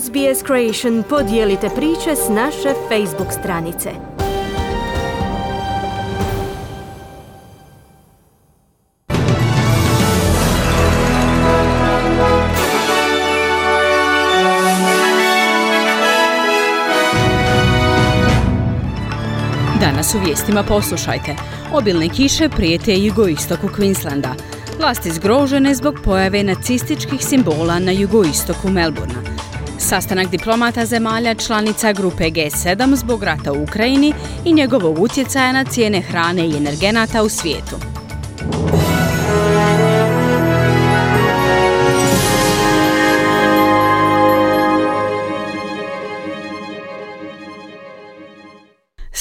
SBS 0.00 0.46
Creation 0.46 1.02
podijelite 1.08 1.68
priče 1.76 2.16
s 2.16 2.28
naše 2.28 2.74
Facebook 2.88 3.32
stranice. 3.40 3.90
Danas 19.80 20.14
u 20.14 20.18
vijestima 20.24 20.62
poslušajte. 20.62 21.36
Obilne 21.72 22.08
kiše 22.08 22.48
prijete 22.48 22.96
jugoistoku 22.96 23.68
Queenslanda. 23.68 24.34
Vlasti 24.78 25.10
zgrožene 25.10 25.74
zbog 25.74 25.94
pojave 26.04 26.42
nacističkih 26.42 27.24
simbola 27.24 27.78
na 27.78 27.92
jugoistoku 27.92 28.68
Melburna. 28.68 29.31
Sastanak 29.92 30.30
diplomata 30.30 30.86
zemalja 30.86 31.34
članica 31.34 31.92
grupe 31.92 32.24
G7 32.24 32.94
zbog 32.94 33.22
rata 33.22 33.52
u 33.52 33.62
Ukrajini 33.62 34.12
i 34.44 34.52
njegovog 34.52 34.98
utjecaja 34.98 35.52
na 35.52 35.64
cijene 35.64 36.00
hrane 36.00 36.46
i 36.46 36.56
energenata 36.56 37.22
u 37.22 37.28
svijetu. 37.28 37.76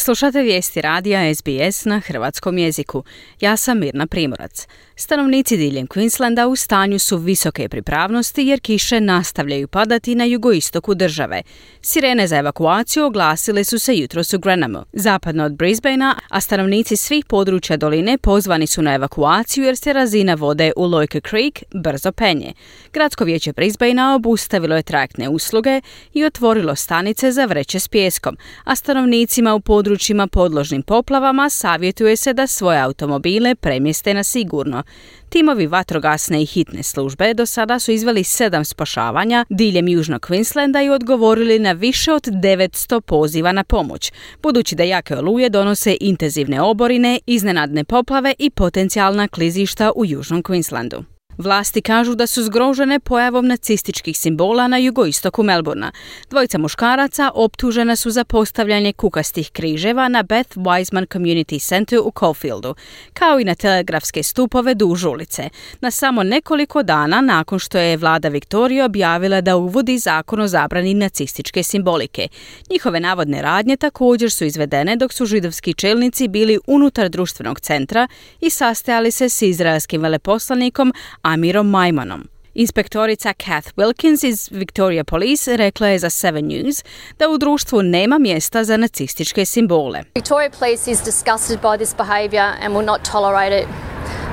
Slušate 0.03 0.41
vijesti 0.41 0.81
radija 0.81 1.35
SBS 1.35 1.85
na 1.85 1.99
hrvatskom 1.99 2.57
jeziku. 2.57 3.03
Ja 3.41 3.57
sam 3.57 3.79
Mirna 3.79 4.07
Primorac. 4.07 4.67
Stanovnici 4.95 5.57
diljem 5.57 5.87
Queenslanda 5.87 6.45
u 6.45 6.55
stanju 6.55 6.99
su 6.99 7.17
visoke 7.17 7.69
pripravnosti 7.69 8.43
jer 8.43 8.59
kiše 8.59 8.99
nastavljaju 8.99 9.67
padati 9.67 10.15
na 10.15 10.25
jugoistoku 10.25 10.95
države. 10.95 11.41
Sirene 11.81 12.27
za 12.27 12.37
evakuaciju 12.37 13.05
oglasile 13.05 13.63
su 13.63 13.79
se 13.79 13.97
jutros 13.97 14.33
u 14.33 14.39
Grenamu, 14.39 14.85
zapadno 14.93 15.45
od 15.45 15.53
Brisbanea, 15.55 16.15
a 16.29 16.41
stanovnici 16.41 16.97
svih 16.97 17.25
područja 17.25 17.77
doline 17.77 18.17
pozvani 18.17 18.67
su 18.67 18.81
na 18.81 18.93
evakuaciju 18.93 19.63
jer 19.63 19.77
se 19.77 19.93
razina 19.93 20.33
vode 20.33 20.71
u 20.77 20.85
Loika 20.85 21.19
Creek 21.29 21.63
brzo 21.73 22.11
penje. 22.11 22.53
Gradsko 22.93 23.23
vijeće 23.23 23.53
Brisbanea 23.53 24.15
obustavilo 24.15 24.75
je 24.75 24.83
trajektne 24.83 25.29
usluge 25.29 25.81
i 26.13 26.25
otvorilo 26.25 26.75
stanice 26.75 27.31
za 27.31 27.45
vreće 27.45 27.79
s 27.79 27.87
pjeskom, 27.87 28.37
a 28.63 28.75
stanovnicima 28.75 29.55
u 29.55 29.59
područjima 29.91 30.27
podložnim 30.27 30.81
poplavama 30.81 31.49
savjetuje 31.49 32.15
se 32.15 32.33
da 32.33 32.47
svoje 32.47 32.81
automobile 32.81 33.55
premjeste 33.55 34.13
na 34.13 34.23
sigurno. 34.23 34.83
Timovi 35.29 35.67
vatrogasne 35.67 36.41
i 36.41 36.45
hitne 36.45 36.83
službe 36.83 37.33
do 37.33 37.45
sada 37.45 37.79
su 37.79 37.91
izveli 37.91 38.23
sedam 38.23 38.65
spašavanja 38.65 39.45
diljem 39.49 39.87
Južnog 39.87 40.21
Queenslanda 40.21 40.85
i 40.85 40.89
odgovorili 40.89 41.59
na 41.59 41.71
više 41.71 42.13
od 42.13 42.23
900 42.23 43.01
poziva 43.01 43.51
na 43.51 43.63
pomoć, 43.63 44.11
budući 44.43 44.75
da 44.75 44.83
jake 44.83 45.17
oluje 45.17 45.49
donose 45.49 45.97
intenzivne 46.01 46.61
oborine, 46.61 47.19
iznenadne 47.25 47.83
poplave 47.83 48.33
i 48.39 48.49
potencijalna 48.49 49.27
klizišta 49.27 49.91
u 49.95 50.05
Južnom 50.05 50.43
Queenslandu. 50.43 51.10
Vlasti 51.41 51.81
kažu 51.81 52.15
da 52.15 52.27
su 52.27 52.43
zgrožene 52.43 52.99
pojavom 52.99 53.47
nacističkih 53.47 54.17
simbola 54.17 54.67
na 54.67 54.77
jugoistoku 54.77 55.43
Melburna. 55.43 55.91
Dvojica 56.29 56.57
muškaraca 56.57 57.31
optužena 57.33 57.95
su 57.95 58.09
za 58.11 58.23
postavljanje 58.23 58.93
kukastih 58.93 59.51
križeva 59.51 60.07
na 60.07 60.23
Beth 60.23 60.57
Wiseman 60.57 61.05
Community 61.07 61.67
Center 61.67 61.99
u 61.99 62.11
Caulfieldu, 62.19 62.75
kao 63.13 63.39
i 63.39 63.43
na 63.43 63.55
telegrafske 63.55 64.23
stupove 64.23 64.73
duž 64.73 65.05
ulice, 65.05 65.49
na 65.79 65.91
samo 65.91 66.23
nekoliko 66.23 66.83
dana 66.83 67.21
nakon 67.21 67.59
što 67.59 67.77
je 67.77 67.97
vlada 67.97 68.29
Viktorija 68.29 68.85
objavila 68.85 69.41
da 69.41 69.57
uvodi 69.57 69.97
zakon 69.97 70.39
o 70.41 70.47
zabrani 70.47 70.93
nacističke 70.93 71.63
simbolike. 71.63 72.27
Njihove 72.69 72.99
navodne 72.99 73.41
radnje 73.41 73.77
također 73.77 74.31
su 74.31 74.45
izvedene 74.45 74.95
dok 74.95 75.13
su 75.13 75.25
židovski 75.25 75.73
čelnici 75.73 76.27
bili 76.27 76.59
unutar 76.67 77.09
društvenog 77.09 77.59
centra 77.59 78.07
i 78.41 78.49
sastajali 78.49 79.11
se 79.11 79.29
s 79.29 79.41
izraelskim 79.41 80.01
veleposlanikom 80.01 80.93
Amirom 81.31 81.69
Majmanom. 81.69 82.27
Inspektorica 82.53 83.33
Kath 83.33 83.71
Wilkins 83.77 84.23
iz 84.23 84.49
Victoria 84.51 85.03
Police 85.03 85.57
rekla 85.57 85.87
je 85.87 85.99
za 85.99 86.09
Seven 86.09 86.45
News 86.45 86.83
da 87.19 87.29
u 87.29 87.37
društvu 87.37 87.81
nema 87.81 88.17
mjesta 88.17 88.63
za 88.63 88.77
nacističke 88.77 89.45
simbole. 89.45 90.03
Victoria 90.15 90.49
Police 90.59 90.91
is 90.91 91.03
disgusted 91.03 91.59
by 91.61 91.77
this 91.77 91.95
behaviour 91.97 92.53
and 92.61 92.75
will 92.75 92.85
not 92.85 93.01
tolerate 93.11 93.61
it. 93.61 93.67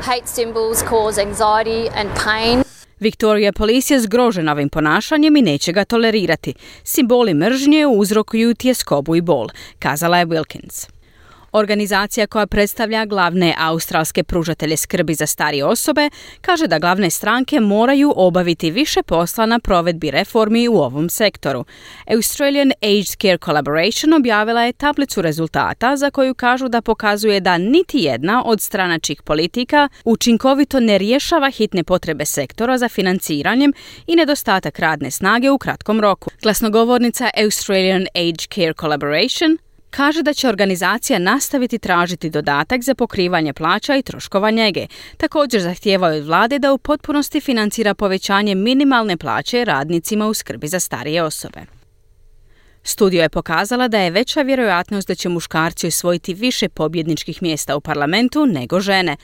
Hate 0.02 0.26
symbols 0.26 0.88
cause 0.88 1.22
anxiety 1.22 1.90
and 2.00 2.10
pain. 2.24 2.62
Victoria 3.00 3.52
Police 3.52 3.94
je 3.94 4.00
zgrožena 4.00 4.52
ovim 4.52 4.68
ponašanjem 4.68 5.36
i 5.36 5.42
neće 5.42 5.72
ga 5.72 5.84
tolerirati. 5.84 6.54
Simboli 6.84 7.34
mržnje 7.34 7.86
uzrokuju 7.86 8.54
tjeskobu 8.54 9.16
i 9.16 9.20
bol, 9.20 9.48
kazala 9.78 10.18
je 10.18 10.26
Wilkins. 10.26 10.97
Organizacija 11.52 12.26
koja 12.26 12.46
predstavlja 12.46 13.04
glavne 13.04 13.54
australske 13.58 14.22
pružatelje 14.22 14.76
skrbi 14.76 15.14
za 15.14 15.26
starije 15.26 15.64
osobe 15.64 16.10
kaže 16.40 16.66
da 16.66 16.78
glavne 16.78 17.10
stranke 17.10 17.60
moraju 17.60 18.12
obaviti 18.16 18.70
više 18.70 19.02
posla 19.02 19.46
na 19.46 19.58
provedbi 19.58 20.10
reformi 20.10 20.68
u 20.68 20.76
ovom 20.76 21.08
sektoru. 21.08 21.64
Australian 22.16 22.72
Aged 22.82 23.16
Care 23.20 23.38
Collaboration 23.44 24.14
objavila 24.14 24.62
je 24.62 24.72
tablicu 24.72 25.22
rezultata 25.22 25.96
za 25.96 26.10
koju 26.10 26.34
kažu 26.34 26.68
da 26.68 26.82
pokazuje 26.82 27.40
da 27.40 27.58
niti 27.58 27.98
jedna 27.98 28.42
od 28.44 28.60
stranačkih 28.60 29.22
politika 29.22 29.88
učinkovito 30.04 30.80
ne 30.80 30.98
rješava 30.98 31.50
hitne 31.50 31.84
potrebe 31.84 32.24
sektora 32.24 32.78
za 32.78 32.88
financiranjem 32.88 33.72
i 34.06 34.16
nedostatak 34.16 34.78
radne 34.78 35.10
snage 35.10 35.50
u 35.50 35.58
kratkom 35.58 36.00
roku. 36.00 36.30
Glasnogovornica 36.42 37.30
Australian 37.44 38.06
Aged 38.14 38.48
Care 38.54 38.72
Collaboration 38.80 39.67
kaže 39.90 40.22
da 40.22 40.34
će 40.34 40.48
organizacija 40.48 41.18
nastaviti 41.18 41.78
tražiti 41.78 42.30
dodatak 42.30 42.82
za 42.82 42.94
pokrivanje 42.94 43.52
plaća 43.52 43.96
i 43.96 44.02
troškova 44.02 44.50
njege. 44.50 44.86
Također 45.16 45.60
zahtijevaju 45.60 46.20
od 46.20 46.26
vlade 46.26 46.58
da 46.58 46.72
u 46.72 46.78
potpunosti 46.78 47.40
financira 47.40 47.94
povećanje 47.94 48.54
minimalne 48.54 49.16
plaće 49.16 49.64
radnicima 49.64 50.26
u 50.26 50.34
skrbi 50.34 50.68
za 50.68 50.80
starije 50.80 51.22
osobe. 51.22 51.60
Studio 52.82 53.22
je 53.22 53.28
pokazala 53.28 53.88
da 53.88 53.98
je 53.98 54.10
veća 54.10 54.42
vjerojatnost 54.42 55.08
da 55.08 55.14
će 55.14 55.28
muškarci 55.28 55.86
osvojiti 55.86 56.34
više 56.34 56.68
pobjedničkih 56.68 57.42
mjesta 57.42 57.76
u 57.76 57.80
parlamentu 57.80 58.46
nego 58.46 58.80
žene. 58.80 59.16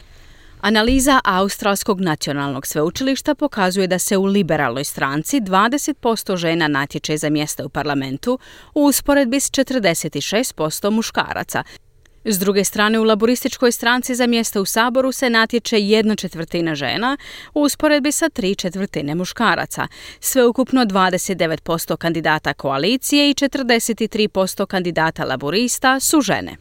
Analiza 0.64 1.20
Australskog 1.24 2.00
nacionalnog 2.00 2.66
sveučilišta 2.66 3.34
pokazuje 3.34 3.86
da 3.86 3.98
se 3.98 4.16
u 4.16 4.24
liberalnoj 4.24 4.84
stranci 4.84 5.40
20% 5.40 6.36
žena 6.36 6.68
natječe 6.68 7.16
za 7.16 7.30
mjesta 7.30 7.66
u 7.66 7.68
parlamentu 7.68 8.38
u 8.74 8.84
usporedbi 8.84 9.40
s 9.40 9.50
46% 9.50 10.90
muškaraca. 10.90 11.62
S 12.24 12.38
druge 12.38 12.64
strane, 12.64 12.98
u 12.98 13.04
laborističkoj 13.04 13.72
stranci 13.72 14.14
za 14.14 14.26
mjesta 14.26 14.60
u 14.60 14.64
saboru 14.64 15.12
se 15.12 15.30
natječe 15.30 15.80
jedna 15.80 16.16
četvrtina 16.16 16.74
žena 16.74 17.16
u 17.54 17.62
usporedbi 17.62 18.12
sa 18.12 18.28
tri 18.28 18.54
četvrtine 18.54 19.14
muškaraca. 19.14 19.88
Sveukupno 20.20 20.84
29% 20.84 21.96
kandidata 21.96 22.54
koalicije 22.54 23.30
i 23.30 23.34
43% 23.34 24.66
kandidata 24.66 25.24
laborista 25.24 26.00
su 26.00 26.20
žene. 26.20 26.56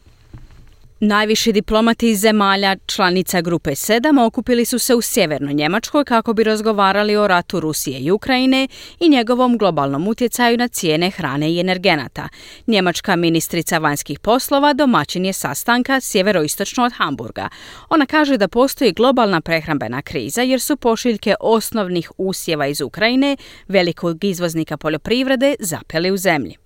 Najviši 1.06 1.52
diplomati 1.52 2.10
iz 2.10 2.20
zemalja 2.20 2.76
članica 2.86 3.40
Grupe 3.40 3.70
7 3.70 4.26
okupili 4.26 4.64
su 4.64 4.78
se 4.78 4.94
u 4.94 5.02
sjevernoj 5.02 5.54
Njemačkoj 5.54 6.04
kako 6.04 6.32
bi 6.32 6.44
razgovarali 6.44 7.16
o 7.16 7.26
ratu 7.26 7.60
Rusije 7.60 7.98
i 7.98 8.10
Ukrajine 8.10 8.68
i 9.00 9.08
njegovom 9.08 9.58
globalnom 9.58 10.08
utjecaju 10.08 10.56
na 10.56 10.68
cijene 10.68 11.10
hrane 11.10 11.52
i 11.52 11.60
energenata. 11.60 12.28
Njemačka 12.66 13.16
ministrica 13.16 13.78
vanjskih 13.78 14.18
poslova 14.18 14.72
domaćin 14.72 15.24
je 15.24 15.32
sastanka 15.32 16.00
sjeveroistočno 16.00 16.84
od 16.84 16.92
Hamburga. 16.92 17.48
Ona 17.90 18.06
kaže 18.06 18.36
da 18.36 18.48
postoji 18.48 18.92
globalna 18.92 19.40
prehrambena 19.40 20.02
kriza 20.02 20.42
jer 20.42 20.60
su 20.60 20.76
pošiljke 20.76 21.34
osnovnih 21.40 22.12
usjeva 22.18 22.66
iz 22.66 22.80
Ukrajine, 22.80 23.36
velikog 23.68 24.24
izvoznika 24.24 24.76
poljoprivrede, 24.76 25.54
zapeli 25.58 26.10
u 26.10 26.16
zemlji. 26.16 26.56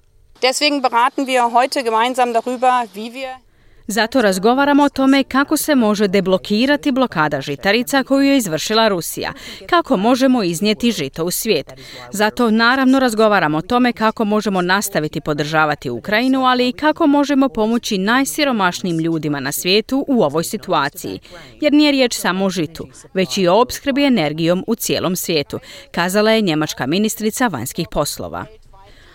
Deswegen 0.43 0.81
beraten 0.81 1.27
wir 1.27 1.53
heute 1.53 1.83
gemeinsam 1.83 2.33
darüber, 2.33 2.87
wie 2.95 3.13
wir 3.13 3.48
zato 3.89 4.23
razgovaramo 4.23 4.83
o 4.83 4.89
tome 4.89 5.25
kako 5.25 5.57
se 5.57 5.75
može 5.75 6.09
deblokirati 6.09 6.93
blokada 6.93 7.41
žitarica 7.41 8.05
koju 8.05 8.23
je 8.23 8.37
izvršila 8.37 8.89
Rusija, 8.89 9.33
kako 9.71 9.97
možemo 9.97 10.43
iznijeti 10.43 10.93
žito 10.93 11.25
u 11.25 11.31
svijet. 11.31 11.73
Zato 12.13 12.51
naravno 12.51 12.99
razgovaramo 12.99 13.59
o 13.59 13.63
tome 13.63 13.93
kako 13.93 14.25
možemo 14.25 14.63
nastaviti 14.63 15.21
podržavati 15.21 15.91
Ukrajinu, 15.91 16.45
ali 16.45 16.69
i 16.69 16.73
kako 16.73 17.07
možemo 17.07 17.49
pomoći 17.49 17.99
najsiromašnijim 17.99 18.99
ljudima 18.99 19.41
na 19.41 19.53
svijetu 19.53 20.05
u 20.09 20.23
ovoj 20.23 20.45
situaciji. 20.45 21.21
Jer 21.61 21.73
nije 21.73 21.93
riječ 21.93 22.15
samo 22.15 22.45
o 22.45 22.51
žitu, 22.51 22.89
već 23.15 23.39
i 23.39 23.49
o 23.49 23.61
opskrbi 23.61 24.05
energijom 24.05 24.65
u 24.67 24.75
cijelom 24.75 25.17
svijetu, 25.17 25.59
kazala 25.91 26.31
je 26.31 26.41
njemačka 26.41 26.87
ministrica 26.87 27.47
vanjskih 27.47 27.87
poslova 27.91 28.47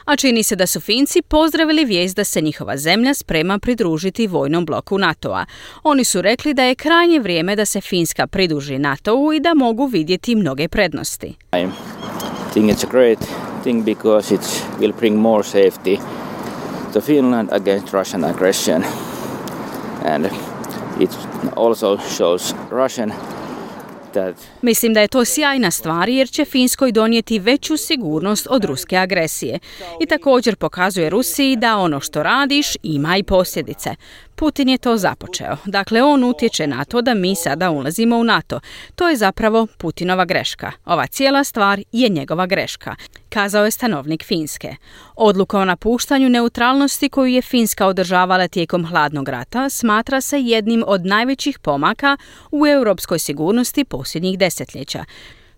a 0.05 0.15
čini 0.15 0.43
se 0.43 0.55
da 0.55 0.67
su 0.67 0.81
Finci 0.81 1.21
pozdravili 1.21 1.85
vijest 1.85 2.15
da 2.15 2.23
se 2.23 2.41
njihova 2.41 2.77
zemlja 2.77 3.13
sprema 3.13 3.59
pridružiti 3.59 4.27
vojnom 4.27 4.65
bloku 4.65 4.97
NATO-a. 4.97 5.45
Oni 5.83 6.03
su 6.03 6.21
rekli 6.21 6.53
da 6.53 6.63
je 6.63 6.75
krajnje 6.75 7.19
vrijeme 7.19 7.55
da 7.55 7.65
se 7.65 7.81
Finska 7.81 8.27
pridruži 8.27 8.79
NATO-u 8.79 9.33
i 9.33 9.39
da 9.39 9.53
mogu 9.53 9.85
vidjeti 9.85 10.35
mnoge 10.35 10.67
prednosti. 10.67 11.27
I 11.27 11.67
think 12.53 12.71
it's 12.71 12.87
a 12.87 12.91
great 12.91 13.19
thing 13.63 13.85
because 13.85 14.35
it 14.35 14.41
will 14.79 14.93
bring 14.99 15.17
more 15.17 15.43
safety 15.43 15.97
to 16.93 17.01
Finland 17.01 17.49
against 17.51 17.93
Russian 17.93 18.23
aggression. 18.23 18.83
And 20.05 20.25
it 20.99 21.09
also 21.55 21.97
shows 21.97 22.53
Russian 22.71 23.11
Mislim 24.61 24.93
da 24.93 25.01
je 25.01 25.07
to 25.07 25.25
sjajna 25.25 25.71
stvar 25.71 26.09
jer 26.09 26.29
će 26.29 26.45
Finskoj 26.45 26.91
donijeti 26.91 27.39
veću 27.39 27.77
sigurnost 27.77 28.47
od 28.49 28.65
ruske 28.65 28.97
agresije. 28.97 29.59
I 29.99 30.05
također 30.05 30.55
pokazuje 30.55 31.09
Rusiji 31.09 31.55
da 31.55 31.77
ono 31.77 31.99
što 31.99 32.23
radiš 32.23 32.67
ima 32.83 33.17
i 33.17 33.23
posljedice. 33.23 33.95
Putin 34.35 34.69
je 34.69 34.77
to 34.77 34.97
započeo. 34.97 35.57
Dakle, 35.65 36.03
on 36.03 36.23
utječe 36.23 36.67
na 36.67 36.85
to 36.85 37.01
da 37.01 37.13
mi 37.13 37.35
sada 37.35 37.71
ulazimo 37.71 38.17
u 38.17 38.23
NATO. 38.23 38.59
To 38.95 39.09
je 39.09 39.15
zapravo 39.15 39.67
Putinova 39.77 40.25
greška. 40.25 40.71
Ova 40.85 41.07
cijela 41.07 41.43
stvar 41.43 41.81
je 41.91 42.09
njegova 42.09 42.45
greška, 42.45 42.95
kazao 43.29 43.65
je 43.65 43.71
stanovnik 43.71 44.23
Finske. 44.25 44.75
Odluka 45.15 45.59
o 45.59 45.65
napuštanju 45.65 46.29
neutralnosti 46.29 47.09
koju 47.09 47.27
je 47.27 47.41
Finska 47.41 47.87
održavala 47.87 48.47
tijekom 48.47 48.85
hladnog 48.85 49.29
rata 49.29 49.69
smatra 49.69 50.21
se 50.21 50.39
jednim 50.41 50.83
od 50.87 51.05
najvećih 51.05 51.59
pomaka 51.59 52.17
u 52.51 52.67
europskoj 52.67 53.19
sigurnosti 53.19 53.83
posljednjih 53.83 54.39
desetljeća. 54.39 55.05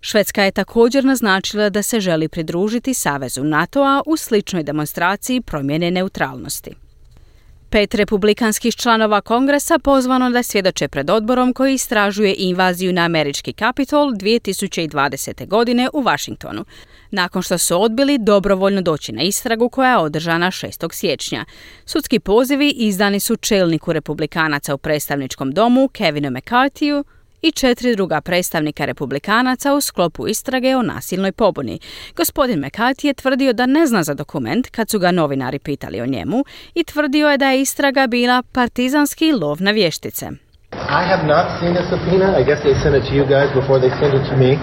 Švedska 0.00 0.42
je 0.42 0.50
također 0.50 1.04
naznačila 1.04 1.70
da 1.70 1.82
se 1.82 2.00
želi 2.00 2.28
pridružiti 2.28 2.94
Savezu 2.94 3.44
NATO-a 3.44 4.02
u 4.06 4.16
sličnoj 4.16 4.62
demonstraciji 4.62 5.40
promjene 5.40 5.90
neutralnosti. 5.90 6.85
Pet 7.70 7.94
republikanskih 7.94 8.74
članova 8.74 9.20
kongresa 9.20 9.78
pozvano 9.78 10.30
da 10.30 10.42
svjedoče 10.42 10.88
pred 10.88 11.10
odborom 11.10 11.52
koji 11.52 11.74
istražuje 11.74 12.34
invaziju 12.38 12.92
na 12.92 13.02
američki 13.02 13.52
kapitol 13.52 14.12
2020. 14.12 15.48
godine 15.48 15.88
u 15.92 16.02
Washingtonu, 16.02 16.64
nakon 17.10 17.42
što 17.42 17.58
su 17.58 17.82
odbili 17.82 18.18
dobrovoljno 18.18 18.82
doći 18.82 19.12
na 19.12 19.22
istragu 19.22 19.68
koja 19.68 19.90
je 19.90 19.98
održana 19.98 20.46
6. 20.46 20.94
siječnja. 20.94 21.44
Sudski 21.86 22.20
pozivi 22.20 22.70
izdani 22.70 23.20
su 23.20 23.36
čelniku 23.36 23.92
republikanaca 23.92 24.74
u 24.74 24.78
predstavničkom 24.78 25.52
domu 25.52 25.88
Kevinu 25.88 26.30
McCarthyu, 26.30 27.04
i 27.42 27.52
četiri 27.52 27.96
druga 27.96 28.20
predstavnika 28.20 28.84
republikanaca 28.84 29.74
u 29.74 29.80
sklopu 29.80 30.28
istrage 30.28 30.76
o 30.76 30.82
nasilnoj 30.82 31.32
pobuni. 31.32 31.78
Gospodin 32.16 32.60
McCarthy 32.60 33.06
je 33.06 33.14
tvrdio 33.14 33.52
da 33.52 33.66
ne 33.66 33.86
zna 33.86 34.02
za 34.02 34.14
dokument 34.14 34.70
kad 34.70 34.90
su 34.90 34.98
ga 34.98 35.10
novinari 35.10 35.58
pitali 35.58 36.00
o 36.00 36.06
njemu 36.06 36.44
i 36.74 36.84
tvrdio 36.84 37.28
je 37.28 37.38
da 37.38 37.50
je 37.50 37.60
istraga 37.60 38.06
bila 38.06 38.42
partizanski 38.52 39.32
lov 39.32 39.62
na 39.62 39.70
vještice. 39.70 40.30
I 40.72 41.02
have 41.12 41.24
not 41.26 41.46
seen 41.60 41.76
a 41.76 41.84
subpoena. 41.90 42.40
I 42.40 42.44
guess 42.44 42.60
they 42.62 42.74
sent 42.82 42.94
it 42.96 43.04
to 43.08 43.14
you 43.14 43.24
guys 43.26 43.48
before 43.60 43.78
they 43.80 43.90
sent 44.00 44.14
it 44.14 44.24
to 44.30 44.36
me. 44.36 44.58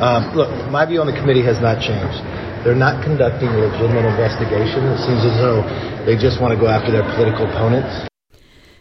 Um, 0.00 0.22
look, 0.34 0.50
my 0.70 0.84
view 0.90 1.00
on 1.00 1.06
the 1.06 1.18
committee 1.20 1.46
has 1.50 1.58
not 1.60 1.76
changed. 1.88 2.18
They're 2.62 2.82
not 2.88 3.04
conducting 3.04 3.48
a 3.48 3.58
legitimate 3.66 4.06
investigation. 4.14 4.80
It 4.94 5.00
seems 5.06 5.22
as 5.30 5.36
though 5.44 5.60
they 6.06 6.16
just 6.16 6.40
want 6.40 6.50
to 6.54 6.60
go 6.64 6.68
after 6.76 6.90
their 6.90 7.06
political 7.14 7.44
opponents. 7.50 8.13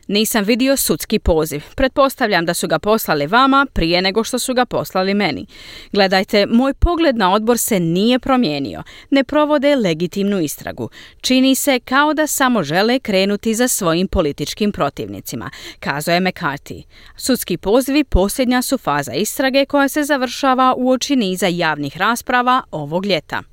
Nisam 0.07 0.43
vidio 0.43 0.77
sudski 0.77 1.19
poziv. 1.19 1.61
Pretpostavljam 1.75 2.45
da 2.45 2.53
su 2.53 2.67
ga 2.67 2.79
poslali 2.79 3.27
vama 3.27 3.65
prije 3.73 4.01
nego 4.01 4.23
što 4.23 4.39
su 4.39 4.53
ga 4.53 4.65
poslali 4.65 5.13
meni. 5.13 5.45
Gledajte, 5.91 6.45
moj 6.45 6.73
pogled 6.73 7.17
na 7.17 7.33
odbor 7.33 7.57
se 7.57 7.79
nije 7.79 8.19
promijenio. 8.19 8.83
Ne 9.09 9.23
provode 9.23 9.75
legitimnu 9.75 10.39
istragu. 10.39 10.89
Čini 11.21 11.55
se 11.55 11.79
kao 11.79 12.13
da 12.13 12.27
samo 12.27 12.63
žele 12.63 12.99
krenuti 12.99 13.53
za 13.53 13.67
svojim 13.67 14.07
političkim 14.07 14.71
protivnicima, 14.71 15.49
kazao 15.79 16.13
je 16.13 16.21
McCarthy. 16.21 16.83
Sudski 17.17 17.57
pozivi 17.57 18.03
posljednja 18.03 18.61
su 18.61 18.77
faza 18.77 19.13
istrage 19.13 19.65
koja 19.65 19.87
se 19.89 20.03
završava 20.03 20.73
u 20.77 20.91
oči 20.91 21.15
niza 21.15 21.47
javnih 21.47 21.97
rasprava 21.97 22.61
ovog 22.71 23.05
ljeta. 23.05 23.52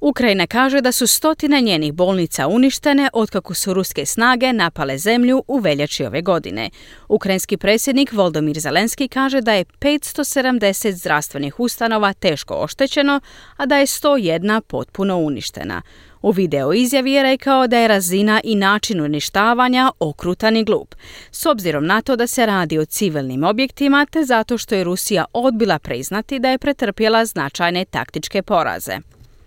Ukrajina 0.00 0.46
kaže 0.46 0.80
da 0.80 0.92
su 0.92 1.06
stotine 1.06 1.60
njenih 1.60 1.92
bolnica 1.92 2.48
uništene 2.48 3.10
otkako 3.12 3.54
su 3.54 3.74
ruske 3.74 4.06
snage 4.06 4.52
napale 4.52 4.98
zemlju 4.98 5.44
u 5.48 5.58
veljači 5.58 6.04
ove 6.04 6.22
godine. 6.22 6.70
Ukrajinski 7.08 7.56
predsjednik 7.56 8.12
Voldomir 8.12 8.58
Zelenski 8.60 9.08
kaže 9.08 9.40
da 9.40 9.52
je 9.52 9.64
570 9.64 10.90
zdravstvenih 10.90 11.60
ustanova 11.60 12.12
teško 12.12 12.54
oštećeno, 12.54 13.20
a 13.56 13.66
da 13.66 13.76
je 13.76 13.86
101 13.86 14.60
potpuno 14.60 15.18
uništena. 15.18 15.82
U 16.22 16.30
video 16.30 16.72
izjavi 16.72 17.12
je 17.12 17.22
rekao 17.22 17.66
da 17.66 17.78
je 17.78 17.88
razina 17.88 18.40
i 18.44 18.54
način 18.54 19.00
uništavanja 19.00 19.92
okrutan 19.98 20.56
i 20.56 20.64
glup, 20.64 20.94
s 21.30 21.46
obzirom 21.46 21.86
na 21.86 22.02
to 22.02 22.16
da 22.16 22.26
se 22.26 22.46
radi 22.46 22.78
o 22.78 22.84
civilnim 22.84 23.44
objektima 23.44 24.06
te 24.10 24.24
zato 24.24 24.58
što 24.58 24.74
je 24.74 24.84
Rusija 24.84 25.24
odbila 25.32 25.78
priznati 25.78 26.38
da 26.38 26.50
je 26.50 26.58
pretrpjela 26.58 27.24
značajne 27.24 27.84
taktičke 27.84 28.42
poraze. 28.42 28.98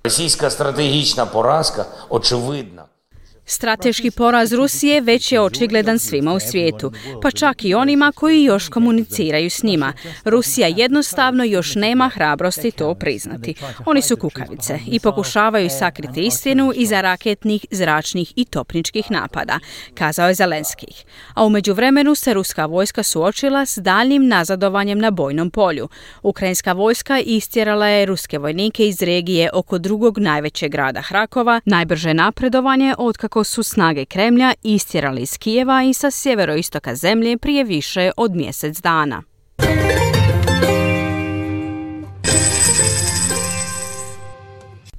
Російська 0.06 0.50
стратегічна 0.50 1.26
поразка 1.26 1.86
очевидна. 2.10 2.86
Strateški 3.46 4.12
poraz 4.12 4.54
Rusije 4.54 5.02
već 5.02 5.32
je 5.32 5.42
očigledan 5.42 6.00
svima 6.00 6.34
u 6.34 6.40
svijetu, 6.40 6.92
pa 7.22 7.32
čak 7.32 7.66
i 7.66 7.74
onima 7.74 8.12
koji 8.16 8.44
još 8.44 8.70
komuniciraju 8.70 9.50
s 9.50 9.64
njima. 9.64 9.94
Rusija 10.26 10.68
jednostavno 10.68 11.44
još 11.44 11.76
nema 11.76 12.10
hrabrosti 12.10 12.72
to 12.72 12.96
priznati. 12.96 13.56
Oni 13.86 14.02
su 14.02 14.18
kukavice 14.18 14.80
i 14.88 15.00
pokušavaju 15.00 15.70
sakriti 15.70 16.22
istinu 16.22 16.72
iza 16.76 17.02
raketnih, 17.02 17.66
zračnih 17.72 18.34
i 18.36 18.46
topničkih 18.46 19.12
napada, 19.12 19.60
kazao 19.94 20.28
je 20.28 20.34
Zelenskih. 20.34 21.06
A 21.34 21.46
u 21.46 21.50
međuvremenu 21.50 22.16
se 22.16 22.34
ruska 22.34 22.66
vojska 22.66 23.04
suočila 23.04 23.66
s 23.66 23.78
daljnim 23.78 24.28
nazadovanjem 24.28 25.00
na 25.00 25.12
bojnom 25.12 25.52
polju. 25.52 25.90
Ukrajinska 26.24 26.74
vojska 26.74 27.20
istjerala 27.20 27.88
je 27.88 28.06
ruske 28.06 28.38
vojnike 28.38 28.88
iz 28.88 29.02
regije 29.02 29.50
oko 29.54 29.78
drugog 29.78 30.18
najvećeg 30.18 30.72
grada 30.72 31.02
Hrakova, 31.02 31.62
najbrže 31.66 32.14
napredovanje 32.14 32.96
od 32.98 33.18
kako 33.34 33.44
su 33.44 33.64
snage 33.64 34.06
Kremlja 34.06 34.54
istjerali 34.64 35.22
iz 35.22 35.38
Kijeva 35.38 35.84
i 35.84 35.94
sa 35.94 36.12
sjeveroistoka 36.12 36.96
zemlje 36.96 37.38
prije 37.38 37.64
više 37.64 38.12
od 38.18 38.36
mjesec 38.36 38.82
dana. 38.82 39.24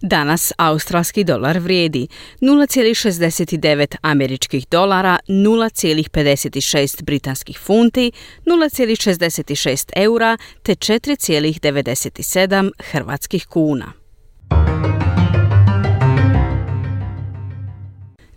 Danas 0.01 0.53
australski 0.59 1.25
dolar 1.25 1.59
vrijedi 1.59 2.09
0,69 2.41 3.97
američkih 4.03 4.67
dolara, 4.71 5.19
0,56 5.29 7.03
britanskih 7.03 7.59
funti, 7.59 8.13
0,66 8.47 9.91
eura 9.97 10.37
te 10.63 10.73
4,97 10.75 12.71
hrvatskih 12.79 13.47
kuna. 13.47 14.04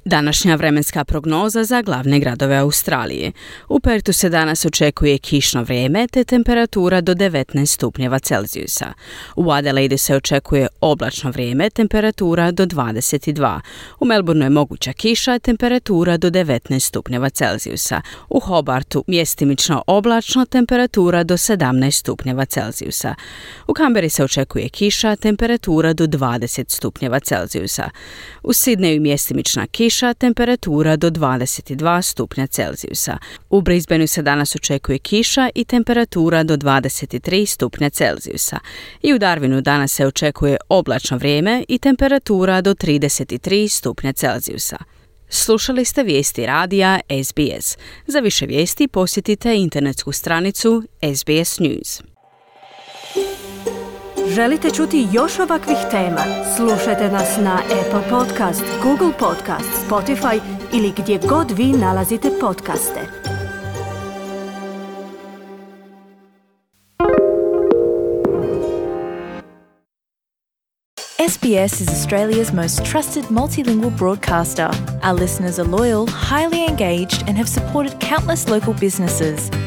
Današnja 0.08 0.56
vremenska 0.56 1.06
prognoza 1.06 1.64
za 1.64 1.82
glavne 1.82 2.20
gradove 2.20 2.56
Australije. 2.56 3.32
U 3.70 3.80
Pertu 3.80 4.14
se 4.14 4.30
danas 4.30 4.66
očekuje 4.66 5.18
kišno 5.18 5.64
vrijeme 5.64 6.08
te 6.08 6.24
temperatura 6.24 7.02
do 7.02 7.14
19 7.14 7.66
stupnjeva 7.66 8.20
Celzijusa. 8.20 8.94
U 9.36 9.52
Adelaide 9.52 9.98
se 9.98 10.16
očekuje 10.16 10.68
oblačno 10.82 11.32
vrijeme, 11.32 11.70
temperatura 11.70 12.52
do 12.52 12.66
22. 12.66 13.60
U 14.00 14.06
Melbourneu 14.06 14.46
je 14.46 14.50
moguća 14.50 14.94
kiša, 14.94 15.40
temperatura 15.40 16.18
do 16.18 16.30
19 16.30 16.80
stupnjeva 16.80 17.30
Celzijusa. 17.30 18.02
U 18.30 18.40
Hobartu 18.40 19.04
mjestimično 19.08 19.84
oblačno, 19.88 20.46
temperatura 20.46 21.24
do 21.24 21.38
17 21.38 21.92
stupnjeva 21.92 22.46
Celzijusa. 22.46 23.16
U 23.68 23.74
Kamberi 23.74 24.10
se 24.10 24.24
očekuje 24.24 24.70
kiša, 24.70 25.16
temperatura 25.16 25.94
do 25.94 26.06
20 26.06 26.64
stupnjeva 26.68 27.20
Celzijusa. 27.20 27.90
U 28.44 28.54
Sidneju 28.54 29.02
mjestimična 29.02 29.68
kiša, 29.68 29.97
kiša, 29.98 30.14
temperatura 30.14 30.96
do 30.96 31.10
22 31.10 32.02
stupnja 32.02 32.48
Celzijusa. 32.48 33.18
U 33.50 33.62
Brisbaneu 33.62 34.08
se 34.08 34.22
danas 34.22 34.56
očekuje 34.56 35.00
kiša 35.00 35.50
i 35.56 35.66
temperatura 35.66 36.44
do 36.44 36.58
23 36.58 37.46
stupnja 37.46 37.90
Celzijusa. 37.90 38.60
I 39.02 39.14
u 39.14 39.20
Darwinu 39.20 39.62
danas 39.62 39.92
se 39.92 40.06
očekuje 40.06 40.58
oblačno 40.70 41.18
vrijeme 41.18 41.64
i 41.68 41.78
temperatura 41.78 42.62
do 42.62 42.74
33 42.74 43.68
stupnja 43.68 44.14
Celzijusa. 44.14 44.78
Slušali 45.30 45.86
ste 45.86 46.04
vijesti 46.04 46.46
radija 46.46 47.00
SBS. 47.24 47.78
Za 48.08 48.20
više 48.20 48.46
vijesti 48.46 48.88
posjetite 48.88 49.56
internetsku 49.56 50.12
stranicu 50.12 50.84
SBS 51.16 51.60
News. 51.60 52.17
Želite 54.36 54.70
čuti 54.70 55.08
još 55.12 55.40
ovakvih 55.40 55.78
tema? 55.92 56.22
Slušajte 56.56 57.10
nas 57.12 57.38
na 57.38 57.62
Apple 57.64 58.10
Podcast, 58.10 58.64
Google 58.84 59.12
Podcast, 59.20 59.70
Spotify 59.90 60.40
ili 60.74 60.94
gdje 60.98 61.20
god 61.30 61.52
vi 61.52 61.66
nalazite 61.66 62.30
podcaste. 62.42 63.00
SBS 71.30 71.82
is 71.82 71.88
Australia's 71.88 72.54
most 72.54 72.86
trusted 72.92 73.24
multilingual 73.30 73.98
broadcaster. 73.98 74.70
Our 75.04 75.20
listeners 75.20 75.60
are 75.60 75.70
loyal, 75.70 76.10
highly 76.10 76.66
engaged, 76.70 77.22
and 77.28 77.38
have 77.38 77.50
supported 77.50 77.94
countless 78.00 78.50
local 78.50 78.74
businesses– 78.74 79.52